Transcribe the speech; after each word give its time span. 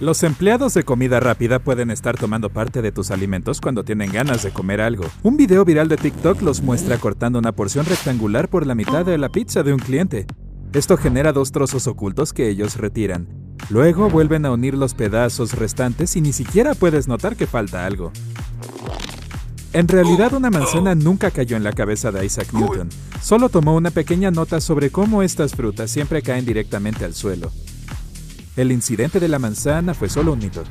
Los 0.00 0.22
empleados 0.22 0.72
de 0.72 0.82
comida 0.82 1.20
rápida 1.20 1.58
pueden 1.58 1.90
estar 1.90 2.16
tomando 2.16 2.48
parte 2.48 2.80
de 2.80 2.90
tus 2.90 3.10
alimentos 3.10 3.60
cuando 3.60 3.84
tienen 3.84 4.10
ganas 4.10 4.42
de 4.42 4.50
comer 4.50 4.80
algo. 4.80 5.04
Un 5.22 5.36
video 5.36 5.62
viral 5.66 5.88
de 5.88 5.98
TikTok 5.98 6.40
los 6.40 6.62
muestra 6.62 6.96
cortando 6.96 7.38
una 7.38 7.52
porción 7.52 7.84
rectangular 7.84 8.48
por 8.48 8.66
la 8.66 8.74
mitad 8.74 9.04
de 9.04 9.18
la 9.18 9.28
pizza 9.28 9.62
de 9.62 9.74
un 9.74 9.78
cliente. 9.78 10.26
Esto 10.72 10.96
genera 10.96 11.34
dos 11.34 11.52
trozos 11.52 11.86
ocultos 11.86 12.32
que 12.32 12.48
ellos 12.48 12.76
retiran. 12.76 13.28
Luego 13.68 14.08
vuelven 14.08 14.46
a 14.46 14.52
unir 14.52 14.72
los 14.72 14.94
pedazos 14.94 15.52
restantes 15.52 16.16
y 16.16 16.22
ni 16.22 16.32
siquiera 16.32 16.74
puedes 16.74 17.06
notar 17.06 17.36
que 17.36 17.46
falta 17.46 17.84
algo. 17.84 18.10
En 19.74 19.86
realidad 19.86 20.32
una 20.32 20.48
manzana 20.48 20.94
nunca 20.94 21.30
cayó 21.30 21.58
en 21.58 21.62
la 21.62 21.72
cabeza 21.72 22.10
de 22.10 22.24
Isaac 22.24 22.54
Newton, 22.54 22.88
solo 23.20 23.50
tomó 23.50 23.76
una 23.76 23.90
pequeña 23.90 24.30
nota 24.30 24.62
sobre 24.62 24.88
cómo 24.88 25.22
estas 25.22 25.52
frutas 25.52 25.90
siempre 25.90 26.22
caen 26.22 26.46
directamente 26.46 27.04
al 27.04 27.12
suelo. 27.12 27.52
El 28.56 28.72
incidente 28.72 29.20
de 29.20 29.28
la 29.28 29.38
manzana 29.38 29.94
fue 29.94 30.08
solo 30.08 30.32
un 30.32 30.40
mito. 30.40 30.64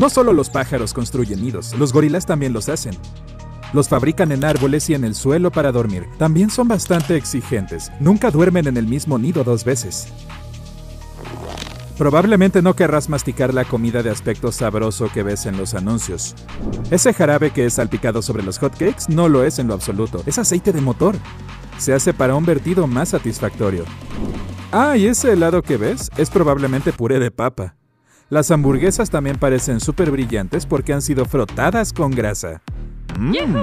No 0.00 0.08
solo 0.08 0.32
los 0.32 0.48
pájaros 0.48 0.94
construyen 0.94 1.42
nidos, 1.42 1.74
los 1.78 1.92
gorilas 1.92 2.24
también 2.24 2.52
los 2.52 2.68
hacen. 2.68 2.96
Los 3.72 3.88
fabrican 3.88 4.32
en 4.32 4.44
árboles 4.44 4.88
y 4.90 4.94
en 4.94 5.04
el 5.04 5.14
suelo 5.14 5.52
para 5.52 5.70
dormir. 5.70 6.06
También 6.18 6.50
son 6.50 6.66
bastante 6.66 7.16
exigentes. 7.16 7.92
Nunca 8.00 8.30
duermen 8.30 8.66
en 8.66 8.76
el 8.76 8.86
mismo 8.86 9.18
nido 9.18 9.44
dos 9.44 9.64
veces. 9.64 10.08
Probablemente 11.98 12.62
no 12.62 12.74
querrás 12.74 13.10
masticar 13.10 13.52
la 13.52 13.66
comida 13.66 14.02
de 14.02 14.08
aspecto 14.08 14.50
sabroso 14.50 15.10
que 15.12 15.22
ves 15.22 15.44
en 15.44 15.58
los 15.58 15.74
anuncios. 15.74 16.34
Ese 16.90 17.12
jarabe 17.12 17.50
que 17.50 17.66
es 17.66 17.74
salpicado 17.74 18.22
sobre 18.22 18.42
los 18.42 18.58
hotcakes 18.58 19.04
no 19.08 19.28
lo 19.28 19.44
es 19.44 19.58
en 19.58 19.68
lo 19.68 19.74
absoluto. 19.74 20.22
Es 20.24 20.38
aceite 20.38 20.72
de 20.72 20.80
motor. 20.80 21.16
Se 21.76 21.92
hace 21.92 22.14
para 22.14 22.34
un 22.34 22.46
vertido 22.46 22.86
más 22.86 23.10
satisfactorio. 23.10 23.84
Ah, 24.72 24.96
y 24.96 25.06
ese 25.06 25.32
helado 25.32 25.62
que 25.62 25.76
ves 25.76 26.10
es 26.16 26.30
probablemente 26.30 26.92
puré 26.92 27.18
de 27.18 27.32
papa. 27.32 27.74
Las 28.28 28.52
hamburguesas 28.52 29.10
también 29.10 29.36
parecen 29.36 29.80
súper 29.80 30.12
brillantes 30.12 30.64
porque 30.64 30.92
han 30.92 31.02
sido 31.02 31.24
frotadas 31.24 31.92
con 31.92 32.12
grasa. 32.12 32.62
Mm. 33.18 33.56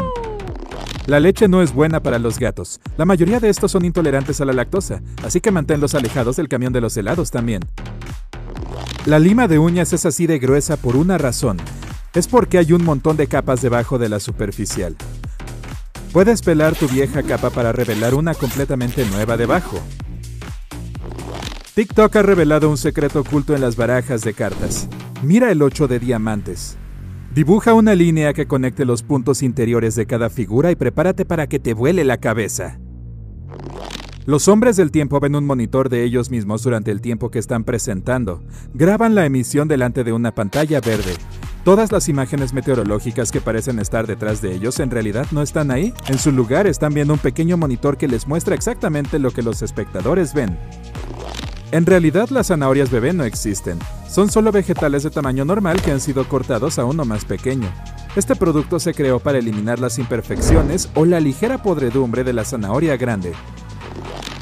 La 1.06 1.22
leche 1.22 1.48
no 1.48 1.62
es 1.62 1.74
buena 1.74 2.02
para 2.04 2.20
los 2.20 2.38
gatos. 2.38 2.82
La 2.98 3.06
mayoría 3.06 3.40
de 3.40 3.48
estos 3.48 3.72
son 3.72 3.86
intolerantes 3.86 4.42
a 4.42 4.46
la 4.46 4.52
lactosa, 4.52 5.02
así 5.24 5.40
que 5.40 5.52
manténlos 5.52 5.96
alejados 5.96 6.36
del 6.36 6.50
camión 6.50 6.74
de 6.74 6.82
los 6.82 6.98
helados 6.98 7.32
también. 7.32 7.62
La 9.06 9.18
lima 9.18 9.48
de 9.48 9.60
uñas 9.60 9.94
es 9.94 10.06
así 10.06 10.28
de 10.28 10.40
gruesa 10.40 10.76
por 10.76 10.98
una 10.98 11.18
razón. 11.18 11.56
Es 12.14 12.28
porque 12.28 12.58
hay 12.58 12.74
un 12.74 12.84
montón 12.84 13.16
de 13.16 13.28
capas 13.28 13.62
debajo 13.62 13.98
de 13.98 14.10
la 14.10 14.20
superficial. 14.20 14.98
Puedes 16.12 16.42
pelar 16.42 16.76
tu 16.76 16.90
vieja 16.90 17.24
capa 17.24 17.50
para 17.50 17.72
revelar 17.72 18.14
una 18.14 18.34
completamente 18.34 19.06
nueva 19.06 19.38
debajo. 19.38 19.80
TikTok 21.78 22.16
ha 22.16 22.24
revelado 22.24 22.72
un 22.72 22.78
secreto 22.78 23.20
oculto 23.20 23.54
en 23.54 23.62
las 23.62 23.76
barajas 23.76 24.24
de 24.24 24.34
cartas. 24.34 24.90
Mira 25.22 25.52
el 25.52 25.62
8 25.62 25.88
de 25.88 26.00
diamantes. 26.00 26.76
Dibuja 27.36 27.76
una 27.76 27.94
línea 27.94 28.34
que 28.34 28.48
conecte 28.48 28.84
los 28.84 29.04
puntos 29.04 29.44
interiores 29.44 29.94
de 29.94 30.08
cada 30.08 30.32
figura 30.32 30.72
y 30.72 30.76
prepárate 30.76 31.24
para 31.24 31.46
que 31.46 31.60
te 31.60 31.76
vuele 31.76 32.04
la 32.04 32.18
cabeza. 32.18 32.80
Los 34.26 34.48
hombres 34.48 34.76
del 34.76 34.90
tiempo 34.90 35.20
ven 35.20 35.36
un 35.36 35.46
monitor 35.46 35.90
de 35.90 36.04
ellos 36.04 36.32
mismos 36.32 36.64
durante 36.64 36.90
el 36.90 37.00
tiempo 37.00 37.30
que 37.30 37.38
están 37.38 37.64
presentando. 37.64 38.42
Graban 38.74 39.14
la 39.14 39.28
emisión 39.28 39.68
delante 39.68 40.04
de 40.04 40.14
una 40.14 40.34
pantalla 40.34 40.82
verde. 40.82 41.14
Todas 41.64 41.92
las 41.92 42.10
imágenes 42.10 42.54
meteorológicas 42.54 43.32
que 43.32 43.40
parecen 43.40 43.78
estar 43.78 44.08
detrás 44.08 44.42
de 44.42 44.56
ellos 44.56 44.80
en 44.80 44.90
realidad 44.90 45.28
no 45.32 45.44
están 45.44 45.70
ahí. 45.70 45.94
En 46.08 46.18
su 46.18 46.32
lugar 46.32 46.66
están 46.66 46.96
viendo 46.96 47.14
un 47.14 47.20
pequeño 47.20 47.56
monitor 47.56 47.98
que 47.98 48.08
les 48.08 48.26
muestra 48.26 48.56
exactamente 48.56 49.20
lo 49.20 49.30
que 49.30 49.44
los 49.44 49.62
espectadores 49.62 50.34
ven. 50.34 50.58
En 51.72 51.86
realidad 51.86 52.30
las 52.30 52.48
zanahorias 52.48 52.90
bebé 52.90 53.12
no 53.12 53.26
existen, 53.26 53.78
son 54.10 54.32
solo 54.32 54.54
vegetales 54.54 55.04
de 55.04 55.10
tamaño 55.10 55.44
normal 55.44 55.82
que 55.82 55.92
han 55.92 56.00
sido 56.00 56.28
cortados 56.30 56.80
a 56.80 56.86
uno 56.86 57.04
más 57.04 57.26
pequeño. 57.26 57.68
Este 58.16 58.38
producto 58.38 58.80
se 58.80 58.94
creó 58.94 59.20
para 59.20 59.38
eliminar 59.38 59.78
las 59.80 60.00
imperfecciones 60.00 60.90
o 60.96 61.06
la 61.06 61.20
ligera 61.20 61.62
podredumbre 61.62 62.24
de 62.24 62.32
la 62.32 62.46
zanahoria 62.46 62.96
grande. 62.96 63.34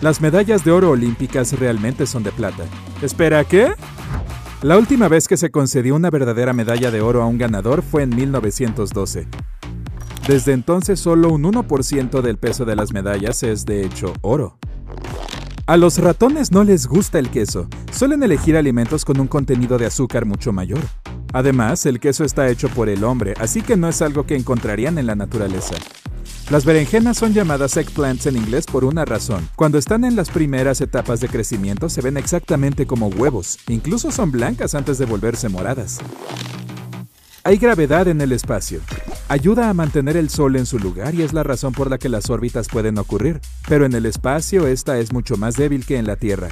Las 0.02 0.22
medallas 0.22 0.64
de 0.64 0.72
oro 0.72 0.92
olímpicas 0.92 1.58
realmente 1.58 2.06
son 2.06 2.22
de 2.22 2.32
plata. 2.32 2.64
¿Espera 3.02 3.44
qué? 3.44 3.70
La 4.62 4.78
última 4.78 5.08
vez 5.08 5.28
que 5.28 5.36
se 5.36 5.50
concedió 5.50 5.96
una 5.96 6.12
verdadera 6.12 6.54
medalla 6.54 6.92
de 6.92 7.02
oro 7.02 7.24
a 7.24 7.26
un 7.26 7.40
ganador 7.40 7.82
fue 7.82 8.04
en 8.04 8.16
1912. 8.16 9.28
Desde 10.28 10.54
entonces 10.54 11.00
solo 11.00 11.30
un 11.30 11.44
1% 11.44 12.22
del 12.22 12.38
peso 12.38 12.66
de 12.66 12.76
las 12.76 12.94
medallas 12.94 13.42
es 13.42 13.66
de 13.66 13.84
hecho 13.84 14.14
oro. 14.22 14.60
A 15.68 15.78
los 15.78 15.98
ratones 15.98 16.52
no 16.52 16.64
les 16.64 16.86
gusta 16.86 17.18
el 17.18 17.32
queso, 17.32 17.68
suelen 17.92 18.22
elegir 18.22 18.56
alimentos 18.56 19.04
con 19.04 19.20
un 19.20 19.26
contenido 19.26 19.80
de 19.80 19.88
azúcar 19.88 20.24
mucho 20.24 20.54
mayor. 20.54 20.82
Además, 21.34 21.88
el 21.88 22.00
queso 22.00 22.24
está 22.24 22.48
hecho 22.50 22.70
por 22.70 22.88
el 22.88 23.04
hombre, 23.04 23.34
así 23.40 23.64
que 23.64 23.76
no 23.76 23.90
es 23.90 24.04
algo 24.04 24.28
que 24.28 24.36
encontrarían 24.36 25.00
en 25.00 25.08
la 25.08 25.16
naturaleza. 25.16 25.74
Las 26.52 26.66
berenjenas 26.66 27.18
son 27.18 27.34
llamadas 27.34 27.78
eggplants 27.78 28.28
en 28.28 28.38
inglés 28.38 28.68
por 28.68 28.86
una 28.86 29.06
razón. 29.06 29.50
Cuando 29.56 29.80
están 29.80 30.06
en 30.06 30.16
las 30.16 30.30
primeras 30.30 30.82
etapas 30.82 31.20
de 31.20 31.30
crecimiento 31.30 31.90
se 31.90 32.02
ven 32.02 32.18
exactamente 32.18 32.86
como 32.86 33.08
huevos, 33.08 33.58
incluso 33.68 34.12
son 34.12 34.30
blancas 34.30 34.76
antes 34.76 35.00
de 35.00 35.06
volverse 35.06 35.50
moradas. 35.50 36.00
Hay 37.48 37.58
gravedad 37.58 38.08
en 38.08 38.22
el 38.22 38.32
espacio. 38.32 38.80
Ayuda 39.28 39.70
a 39.70 39.74
mantener 39.76 40.18
el 40.18 40.32
Sol 40.32 40.56
en 40.56 40.66
su 40.66 40.80
lugar 40.80 41.14
y 41.14 41.22
es 41.22 41.32
la 41.32 41.44
razón 41.44 41.74
por 41.74 41.92
la 41.92 42.00
que 42.00 42.10
las 42.10 42.32
órbitas 42.32 42.68
pueden 42.68 42.98
ocurrir, 42.98 43.40
pero 43.70 43.86
en 43.86 43.94
el 43.94 44.08
espacio 44.08 44.66
esta 44.66 44.98
es 44.98 45.14
mucho 45.14 45.38
más 45.38 45.56
débil 45.56 45.86
que 45.86 45.98
en 45.98 46.08
la 46.08 46.16
Tierra. 46.16 46.50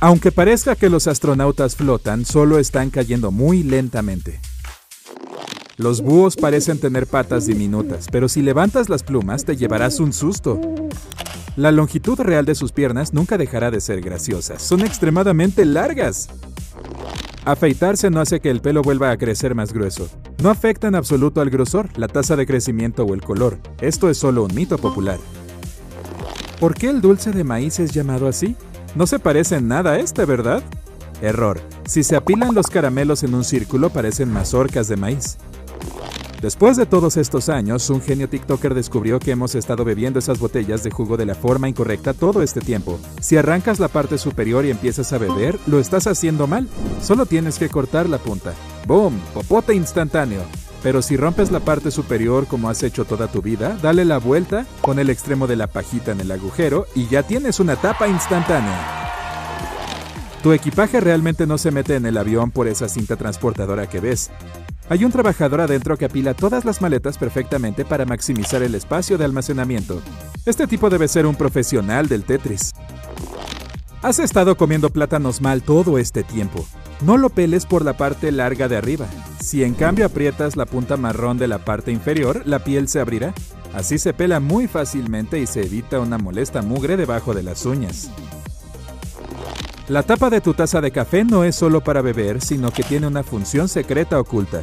Aunque 0.00 0.30
parezca 0.30 0.76
que 0.76 0.90
los 0.90 1.06
astronautas 1.06 1.74
flotan, 1.74 2.26
solo 2.26 2.58
están 2.58 2.90
cayendo 2.90 3.30
muy 3.30 3.62
lentamente. 3.62 4.40
Los 5.78 6.02
búhos 6.02 6.36
parecen 6.36 6.78
tener 6.78 7.06
patas 7.06 7.46
diminutas, 7.46 8.08
pero 8.12 8.28
si 8.28 8.42
levantas 8.42 8.90
las 8.90 9.02
plumas 9.02 9.46
te 9.46 9.56
llevarás 9.56 10.00
un 10.00 10.12
susto. 10.12 10.60
La 11.56 11.72
longitud 11.72 12.20
real 12.20 12.44
de 12.44 12.54
sus 12.54 12.72
piernas 12.72 13.14
nunca 13.14 13.38
dejará 13.38 13.70
de 13.70 13.80
ser 13.80 14.02
graciosa, 14.02 14.58
son 14.58 14.82
extremadamente 14.82 15.64
largas. 15.64 16.28
Afeitarse 17.48 18.10
no 18.10 18.20
hace 18.20 18.40
que 18.40 18.50
el 18.50 18.60
pelo 18.60 18.82
vuelva 18.82 19.10
a 19.10 19.16
crecer 19.16 19.54
más 19.54 19.72
grueso. 19.72 20.10
No 20.42 20.50
afecta 20.50 20.86
en 20.86 20.94
absoluto 20.94 21.40
al 21.40 21.48
grosor, 21.48 21.88
la 21.96 22.06
tasa 22.06 22.36
de 22.36 22.46
crecimiento 22.46 23.06
o 23.06 23.14
el 23.14 23.22
color. 23.22 23.56
Esto 23.80 24.10
es 24.10 24.18
solo 24.18 24.44
un 24.44 24.54
mito 24.54 24.76
popular. 24.76 25.18
¿Por 26.60 26.74
qué 26.74 26.90
el 26.90 27.00
dulce 27.00 27.30
de 27.30 27.44
maíz 27.44 27.78
es 27.78 27.92
llamado 27.92 28.28
así? 28.28 28.54
No 28.94 29.06
se 29.06 29.18
parece 29.18 29.56
en 29.56 29.66
nada 29.66 29.92
a 29.92 29.98
este, 29.98 30.26
¿verdad? 30.26 30.62
Error. 31.22 31.58
Si 31.86 32.02
se 32.02 32.16
apilan 32.16 32.54
los 32.54 32.66
caramelos 32.66 33.22
en 33.22 33.32
un 33.34 33.44
círculo 33.44 33.88
parecen 33.88 34.30
mazorcas 34.30 34.86
de 34.86 34.96
maíz. 34.96 35.38
Después 36.40 36.76
de 36.76 36.86
todos 36.86 37.16
estos 37.16 37.48
años, 37.48 37.90
un 37.90 38.00
genio 38.00 38.28
TikToker 38.28 38.72
descubrió 38.72 39.18
que 39.18 39.32
hemos 39.32 39.56
estado 39.56 39.84
bebiendo 39.84 40.20
esas 40.20 40.38
botellas 40.38 40.84
de 40.84 40.90
jugo 40.92 41.16
de 41.16 41.26
la 41.26 41.34
forma 41.34 41.68
incorrecta 41.68 42.14
todo 42.14 42.42
este 42.42 42.60
tiempo. 42.60 43.00
Si 43.20 43.36
arrancas 43.36 43.80
la 43.80 43.88
parte 43.88 44.18
superior 44.18 44.64
y 44.64 44.70
empiezas 44.70 45.12
a 45.12 45.18
beber, 45.18 45.58
lo 45.66 45.80
estás 45.80 46.06
haciendo 46.06 46.46
mal. 46.46 46.68
Solo 47.02 47.26
tienes 47.26 47.58
que 47.58 47.68
cortar 47.68 48.08
la 48.08 48.18
punta. 48.18 48.54
¡Boom! 48.86 49.20
Popote 49.34 49.74
instantáneo. 49.74 50.42
Pero 50.80 51.02
si 51.02 51.16
rompes 51.16 51.50
la 51.50 51.58
parte 51.58 51.90
superior 51.90 52.46
como 52.46 52.70
has 52.70 52.84
hecho 52.84 53.04
toda 53.04 53.26
tu 53.26 53.42
vida, 53.42 53.76
dale 53.82 54.04
la 54.04 54.18
vuelta, 54.18 54.64
pon 54.80 55.00
el 55.00 55.10
extremo 55.10 55.48
de 55.48 55.56
la 55.56 55.66
pajita 55.66 56.12
en 56.12 56.20
el 56.20 56.30
agujero 56.30 56.86
y 56.94 57.08
ya 57.08 57.24
tienes 57.24 57.58
una 57.58 57.74
tapa 57.74 58.06
instantánea. 58.06 59.08
Tu 60.44 60.52
equipaje 60.52 61.00
realmente 61.00 61.48
no 61.48 61.58
se 61.58 61.72
mete 61.72 61.96
en 61.96 62.06
el 62.06 62.16
avión 62.16 62.52
por 62.52 62.68
esa 62.68 62.88
cinta 62.88 63.16
transportadora 63.16 63.88
que 63.88 63.98
ves. 63.98 64.30
Hay 64.90 65.04
un 65.04 65.12
trabajador 65.12 65.60
adentro 65.60 65.98
que 65.98 66.06
apila 66.06 66.32
todas 66.32 66.64
las 66.64 66.80
maletas 66.80 67.18
perfectamente 67.18 67.84
para 67.84 68.06
maximizar 68.06 68.62
el 68.62 68.74
espacio 68.74 69.18
de 69.18 69.24
almacenamiento. 69.26 70.00
Este 70.46 70.66
tipo 70.66 70.88
debe 70.88 71.08
ser 71.08 71.26
un 71.26 71.34
profesional 71.34 72.08
del 72.08 72.24
Tetris. 72.24 72.72
Has 74.00 74.18
estado 74.18 74.56
comiendo 74.56 74.88
plátanos 74.88 75.42
mal 75.42 75.62
todo 75.62 75.98
este 75.98 76.22
tiempo. 76.22 76.66
No 77.02 77.18
lo 77.18 77.28
peles 77.28 77.66
por 77.66 77.84
la 77.84 77.98
parte 77.98 78.32
larga 78.32 78.66
de 78.66 78.76
arriba. 78.76 79.06
Si 79.40 79.62
en 79.62 79.74
cambio 79.74 80.06
aprietas 80.06 80.56
la 80.56 80.64
punta 80.64 80.96
marrón 80.96 81.36
de 81.36 81.48
la 81.48 81.64
parte 81.64 81.92
inferior, 81.92 82.42
la 82.46 82.64
piel 82.64 82.88
se 82.88 83.00
abrirá. 83.00 83.34
Así 83.74 83.98
se 83.98 84.14
pela 84.14 84.40
muy 84.40 84.68
fácilmente 84.68 85.38
y 85.38 85.46
se 85.46 85.66
evita 85.66 86.00
una 86.00 86.16
molesta 86.16 86.62
mugre 86.62 86.96
debajo 86.96 87.34
de 87.34 87.42
las 87.42 87.66
uñas. 87.66 88.10
La 89.88 90.02
tapa 90.02 90.28
de 90.28 90.42
tu 90.42 90.52
taza 90.52 90.82
de 90.82 90.90
café 90.90 91.24
no 91.24 91.44
es 91.44 91.56
solo 91.56 91.80
para 91.82 92.02
beber, 92.02 92.42
sino 92.42 92.70
que 92.70 92.82
tiene 92.82 93.06
una 93.06 93.22
función 93.22 93.70
secreta 93.70 94.20
oculta. 94.20 94.62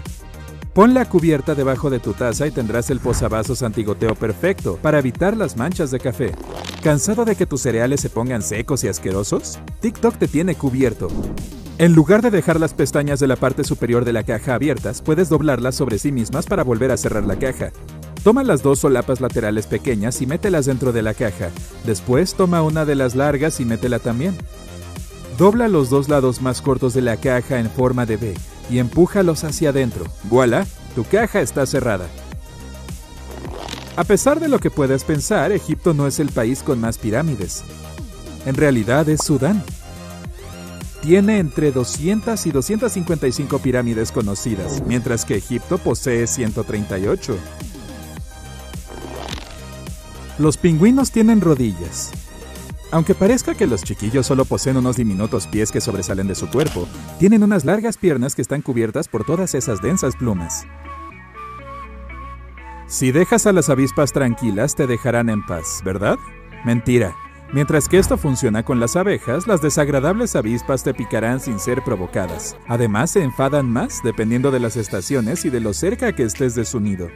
Pon 0.71 0.93
la 0.93 1.09
cubierta 1.09 1.55
debajo 1.55 1.89
de 1.89 1.99
tu 1.99 2.13
taza 2.13 2.45
y 2.45 2.51
tendrás 2.51 2.91
el 2.91 2.99
posavasos 2.99 3.63
antigoteo 3.63 4.13
perfecto 4.13 4.77
para 4.83 4.99
evitar 4.99 5.35
las 5.35 5.57
manchas 5.57 5.89
de 5.89 5.99
café. 5.99 6.31
¿Cansado 6.83 7.25
de 7.25 7.35
que 7.35 7.47
tus 7.47 7.61
cereales 7.61 8.01
se 8.01 8.11
pongan 8.11 8.43
secos 8.43 8.83
y 8.83 8.87
asquerosos? 8.87 9.57
TikTok 9.79 10.17
te 10.17 10.27
tiene 10.27 10.53
cubierto. 10.53 11.07
En 11.79 11.93
lugar 11.93 12.21
de 12.21 12.29
dejar 12.29 12.59
las 12.59 12.75
pestañas 12.75 13.19
de 13.19 13.25
la 13.25 13.35
parte 13.35 13.63
superior 13.63 14.05
de 14.05 14.13
la 14.13 14.23
caja 14.23 14.53
abiertas, 14.53 15.01
puedes 15.01 15.29
doblarlas 15.29 15.73
sobre 15.73 15.97
sí 15.97 16.11
mismas 16.11 16.45
para 16.45 16.63
volver 16.63 16.91
a 16.91 16.97
cerrar 16.97 17.23
la 17.23 17.39
caja. 17.39 17.71
Toma 18.23 18.43
las 18.43 18.61
dos 18.61 18.79
solapas 18.79 19.21
laterales 19.21 19.65
pequeñas 19.65 20.21
y 20.21 20.27
mételas 20.27 20.67
dentro 20.67 20.91
de 20.91 21.01
la 21.01 21.15
caja. 21.15 21.49
Después 21.83 22.35
toma 22.35 22.61
una 22.61 22.85
de 22.85 22.93
las 22.93 23.15
largas 23.15 23.59
y 23.59 23.65
métela 23.65 23.97
también. 23.97 24.35
Dobla 25.37 25.67
los 25.67 25.89
dos 25.89 26.07
lados 26.07 26.41
más 26.41 26.61
cortos 26.61 26.93
de 26.93 27.01
la 27.01 27.17
caja 27.17 27.59
en 27.59 27.69
forma 27.69 28.05
de 28.05 28.15
V 28.15 28.33
y 28.69 28.79
empújalos 28.79 29.43
hacia 29.43 29.69
adentro. 29.69 30.05
¡Voilà! 30.29 30.65
Tu 30.95 31.03
caja 31.03 31.41
está 31.41 31.65
cerrada. 31.65 32.07
A 33.97 34.05
pesar 34.05 34.39
de 34.39 34.47
lo 34.47 34.59
que 34.59 34.71
puedas 34.71 35.03
pensar, 35.03 35.51
Egipto 35.51 35.93
no 35.93 36.07
es 36.07 36.19
el 36.19 36.29
país 36.29 36.63
con 36.63 36.79
más 36.79 36.97
pirámides. 36.97 37.63
En 38.45 38.55
realidad 38.55 39.09
es 39.09 39.25
Sudán. 39.25 39.61
Tiene 41.01 41.39
entre 41.39 41.73
200 41.73 42.45
y 42.45 42.51
255 42.51 43.59
pirámides 43.59 44.13
conocidas, 44.13 44.83
mientras 44.87 45.25
que 45.25 45.35
Egipto 45.35 45.77
posee 45.77 46.27
138. 46.27 47.37
Los 50.39 50.57
pingüinos 50.57 51.11
tienen 51.11 51.41
rodillas. 51.41 52.11
Aunque 52.91 53.15
parezca 53.15 53.55
que 53.55 53.67
los 53.67 53.83
chiquillos 53.83 54.25
solo 54.25 54.45
poseen 54.45 54.77
unos 54.77 54.95
diminutos 54.95 55.47
pies 55.47 55.71
que 55.71 55.81
sobresalen 55.81 56.27
de 56.27 56.35
su 56.35 56.49
cuerpo, 56.49 56.87
tienen 57.19 57.43
unas 57.43 57.65
largas 57.65 57.97
piernas 57.97 58.35
que 58.35 58.41
están 58.41 58.61
cubiertas 58.61 59.07
por 59.07 59.25
todas 59.25 59.55
esas 59.55 59.81
densas 59.81 60.15
plumas. 60.15 60.65
Si 62.87 63.11
dejas 63.11 63.47
a 63.47 63.51
las 63.51 63.69
avispas 63.69 64.13
tranquilas, 64.13 64.75
te 64.75 64.85
dejarán 64.85 65.29
en 65.29 65.43
paz, 65.45 65.81
¿verdad? 65.83 66.17
Mentira. 66.63 67.15
Mientras 67.51 67.87
que 67.87 67.97
esto 67.97 68.17
funciona 68.17 68.63
con 68.63 68.79
las 68.79 68.95
abejas, 68.95 69.47
las 69.47 69.61
desagradables 69.61 70.35
avispas 70.35 70.83
te 70.83 70.93
picarán 70.93 71.39
sin 71.39 71.59
ser 71.59 71.83
provocadas. 71.83 72.55
Además, 72.67 73.11
se 73.11 73.23
enfadan 73.23 73.71
más 73.71 74.01
dependiendo 74.03 74.51
de 74.51 74.59
las 74.59 74.77
estaciones 74.77 75.45
y 75.45 75.49
de 75.49 75.59
lo 75.59 75.73
cerca 75.73 76.13
que 76.13 76.23
estés 76.23 76.53
de 76.53 76.65
su 76.65 76.79
nido. 76.79 77.07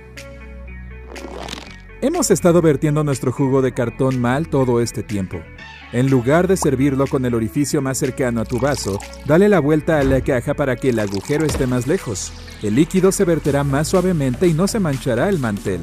Hemos 2.01 2.31
estado 2.31 2.61
vertiendo 2.61 3.03
nuestro 3.03 3.31
jugo 3.31 3.61
de 3.61 3.73
cartón 3.73 4.21
mal 4.21 4.47
todo 4.47 4.81
este 4.81 5.03
tiempo. 5.03 5.41
En 5.91 6.07
lugar 6.09 6.47
de 6.47 6.55
servirlo 6.55 7.07
con 7.07 7.25
el 7.25 7.33
orificio 7.33 7.81
más 7.81 7.97
cercano 7.97 8.41
a 8.41 8.45
tu 8.45 8.59
vaso, 8.59 8.99
dale 9.25 9.49
la 9.49 9.59
vuelta 9.59 9.99
a 9.99 10.03
la 10.03 10.21
caja 10.21 10.53
para 10.53 10.75
que 10.75 10.89
el 10.89 10.99
agujero 10.99 11.45
esté 11.45 11.65
más 11.65 11.87
lejos. 11.87 12.31
El 12.61 12.75
líquido 12.75 13.11
se 13.11 13.25
verterá 13.25 13.63
más 13.63 13.87
suavemente 13.87 14.45
y 14.47 14.53
no 14.53 14.67
se 14.67 14.79
manchará 14.79 15.29
el 15.29 15.39
mantel. 15.39 15.81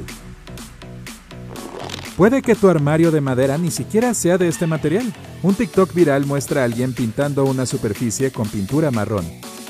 Puede 2.16 2.40
que 2.40 2.54
tu 2.54 2.68
armario 2.68 3.10
de 3.10 3.20
madera 3.20 3.58
ni 3.58 3.72
siquiera 3.72 4.14
sea 4.14 4.38
de 4.38 4.46
este 4.46 4.68
material. 4.68 5.12
Un 5.42 5.54
TikTok 5.54 5.92
viral 5.92 6.24
muestra 6.24 6.62
a 6.62 6.64
alguien 6.64 6.94
pintando 6.94 7.44
una 7.44 7.66
superficie 7.66 8.30
con 8.30 8.48
pintura 8.48 8.92
marrón. 8.92 9.26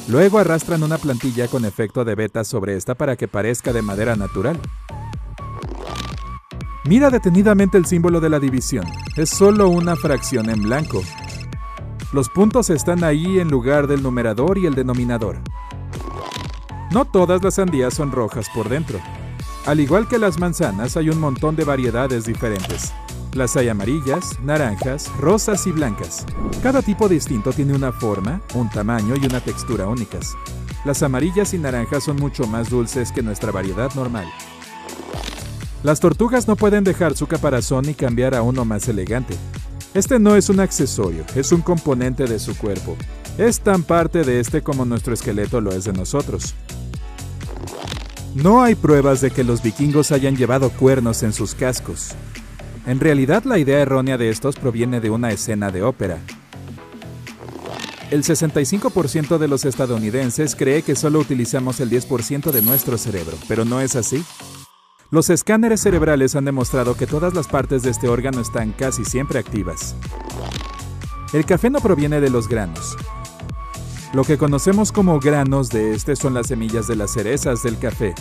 Luego 0.06 0.38
arrastran 0.38 0.82
una 0.82 0.98
plantilla 0.98 1.48
con 1.48 1.64
efecto 1.64 2.04
de 2.04 2.14
beta 2.14 2.44
sobre 2.44 2.76
esta 2.76 2.94
para 2.94 3.16
que 3.16 3.26
parezca 3.26 3.72
de 3.72 3.82
madera 3.82 4.14
natural. 4.14 4.60
Mira 6.88 7.10
detenidamente 7.10 7.78
el 7.78 7.86
símbolo 7.86 8.20
de 8.20 8.30
la 8.30 8.38
división. 8.38 8.84
Es 9.16 9.30
solo 9.30 9.68
una 9.68 9.96
fracción 9.96 10.48
en 10.48 10.62
blanco. 10.62 11.02
Los 12.12 12.28
puntos 12.28 12.70
están 12.70 13.02
ahí 13.02 13.40
en 13.40 13.48
lugar 13.48 13.88
del 13.88 14.04
numerador 14.04 14.56
y 14.56 14.66
el 14.66 14.76
denominador. 14.76 15.38
No 16.92 17.04
todas 17.04 17.42
las 17.42 17.54
sandías 17.54 17.94
son 17.94 18.12
rojas 18.12 18.48
por 18.54 18.68
dentro. 18.68 19.00
Al 19.66 19.80
igual 19.80 20.06
que 20.06 20.18
las 20.18 20.38
manzanas, 20.38 20.96
hay 20.96 21.10
un 21.10 21.18
montón 21.18 21.56
de 21.56 21.64
variedades 21.64 22.24
diferentes. 22.24 22.92
Las 23.34 23.56
hay 23.56 23.68
amarillas, 23.68 24.38
naranjas, 24.44 25.10
rosas 25.18 25.66
y 25.66 25.72
blancas. 25.72 26.24
Cada 26.62 26.82
tipo 26.82 27.08
distinto 27.08 27.52
tiene 27.52 27.74
una 27.74 27.90
forma, 27.90 28.40
un 28.54 28.70
tamaño 28.70 29.14
y 29.20 29.26
una 29.26 29.40
textura 29.40 29.88
únicas. 29.88 30.36
Las 30.84 31.02
amarillas 31.02 31.52
y 31.52 31.58
naranjas 31.58 32.04
son 32.04 32.16
mucho 32.16 32.46
más 32.46 32.70
dulces 32.70 33.10
que 33.10 33.22
nuestra 33.22 33.50
variedad 33.50 33.92
normal. 33.96 34.26
Las 35.86 36.00
tortugas 36.00 36.48
no 36.48 36.56
pueden 36.56 36.82
dejar 36.82 37.16
su 37.16 37.28
caparazón 37.28 37.88
y 37.88 37.94
cambiar 37.94 38.34
a 38.34 38.42
uno 38.42 38.64
más 38.64 38.88
elegante. 38.88 39.36
Este 39.94 40.18
no 40.18 40.34
es 40.34 40.48
un 40.48 40.58
accesorio, 40.58 41.24
es 41.36 41.52
un 41.52 41.60
componente 41.60 42.24
de 42.24 42.40
su 42.40 42.58
cuerpo. 42.58 42.96
Es 43.38 43.60
tan 43.60 43.84
parte 43.84 44.24
de 44.24 44.40
este 44.40 44.62
como 44.62 44.84
nuestro 44.84 45.14
esqueleto 45.14 45.60
lo 45.60 45.70
es 45.70 45.84
de 45.84 45.92
nosotros. 45.92 46.56
No 48.34 48.64
hay 48.64 48.74
pruebas 48.74 49.20
de 49.20 49.30
que 49.30 49.44
los 49.44 49.62
vikingos 49.62 50.10
hayan 50.10 50.36
llevado 50.36 50.70
cuernos 50.70 51.22
en 51.22 51.32
sus 51.32 51.54
cascos. 51.54 52.16
En 52.84 52.98
realidad 52.98 53.44
la 53.44 53.56
idea 53.60 53.78
errónea 53.78 54.18
de 54.18 54.30
estos 54.30 54.56
proviene 54.56 54.98
de 55.00 55.10
una 55.10 55.30
escena 55.30 55.70
de 55.70 55.84
ópera. 55.84 56.18
El 58.10 58.24
65% 58.24 59.38
de 59.38 59.46
los 59.46 59.64
estadounidenses 59.64 60.56
cree 60.56 60.82
que 60.82 60.96
solo 60.96 61.20
utilizamos 61.20 61.78
el 61.78 61.90
10% 61.90 62.50
de 62.50 62.62
nuestro 62.62 62.98
cerebro, 62.98 63.36
pero 63.46 63.64
no 63.64 63.80
es 63.80 63.94
así. 63.94 64.24
Los 65.11 65.31
escáneres 65.31 65.81
cerebrales 65.81 66.35
han 66.35 66.44
demostrado 66.44 66.97
que 66.97 67.06
todas 67.06 67.35
las 67.35 67.49
partes 67.49 67.82
de 67.82 67.91
este 67.91 68.08
órgano 68.08 68.41
están 68.41 68.73
casi 68.73 69.05
siempre 69.05 69.38
activas. 69.38 69.94
El 71.32 71.44
café 71.44 71.70
no 71.70 71.81
proviene 71.81 72.20
de 72.20 72.31
los 72.31 72.49
granos, 72.49 72.97
lo 74.17 74.25
que 74.25 74.38
conocemos 74.38 74.93
como 74.93 75.20
granos 75.20 75.69
de 75.69 75.93
este 75.94 76.17
son 76.17 76.32
las 76.32 76.47
semillas 76.47 76.87
de 76.87 76.97
las 76.97 77.12
cerezas 77.12 77.62
del 77.62 77.79
café. 77.79 78.14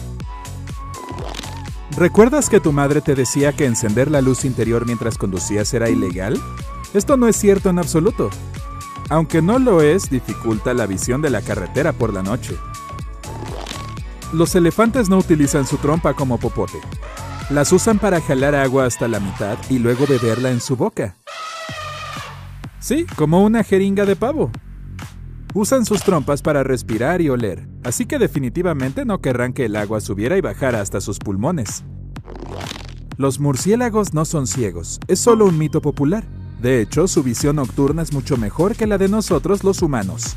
¿Recuerdas 1.96 2.50
que 2.50 2.60
tu 2.60 2.74
madre 2.74 3.00
te 3.00 3.16
decía 3.16 3.54
que 3.54 3.66
encender 3.66 4.12
la 4.12 4.20
luz 4.20 4.44
interior 4.44 4.86
mientras 4.86 5.18
conducías 5.18 5.74
era 5.74 5.90
ilegal? 5.90 6.42
Esto 6.94 7.16
no 7.16 7.30
es 7.30 7.38
cierto 7.38 7.70
en 7.70 7.80
absoluto. 7.80 8.30
Aunque 9.10 9.42
no 9.42 9.58
lo 9.58 9.82
es, 9.82 10.10
dificulta 10.10 10.74
la 10.74 10.86
visión 10.86 11.22
de 11.22 11.30
la 11.30 11.42
carretera 11.42 11.94
por 11.94 12.14
la 12.14 12.24
noche. 12.24 12.58
Los 14.34 14.56
elefantes 14.56 15.10
no 15.10 15.18
utilizan 15.18 15.66
su 15.66 15.78
trompa 15.78 16.14
como 16.14 16.38
popote. 16.40 16.80
Las 17.50 17.72
usan 17.72 18.00
para 18.00 18.22
jalar 18.22 18.56
agua 18.56 18.86
hasta 18.86 19.08
la 19.08 19.20
mitad 19.20 19.58
y 19.70 19.80
luego 19.80 20.06
beberla 20.08 20.50
en 20.50 20.60
su 20.60 20.76
boca. 20.76 21.16
Sí, 22.80 23.06
como 23.16 23.44
una 23.44 23.64
jeringa 23.64 24.06
de 24.06 24.16
pavo. 24.16 24.52
Usan 25.54 25.86
sus 25.86 26.04
trompas 26.04 26.42
para 26.42 26.64
respirar 26.64 27.22
y 27.22 27.30
oler, 27.30 27.68
así 27.84 28.06
que 28.06 28.20
definitivamente 28.20 29.06
no 29.06 29.22
querrán 29.22 29.54
que 29.54 29.66
el 29.66 29.76
agua 29.76 30.02
subiera 30.02 30.38
y 30.38 30.42
bajara 30.42 30.82
hasta 30.82 31.00
sus 31.02 31.18
pulmones. 31.18 31.84
Los 33.18 33.40
murciélagos 33.40 34.14
no 34.14 34.26
son 34.26 34.48
ciegos, 34.48 35.00
es 35.08 35.20
solo 35.20 35.46
un 35.46 35.58
mito 35.58 35.82
popular. 35.82 36.26
De 36.62 36.82
hecho, 36.82 37.08
su 37.08 37.24
visión 37.24 37.56
nocturna 37.58 38.02
es 38.02 38.12
mucho 38.12 38.38
mejor 38.38 38.76
que 38.76 38.88
la 38.88 38.98
de 38.98 39.08
nosotros 39.08 39.64
los 39.64 39.82
humanos. 39.82 40.36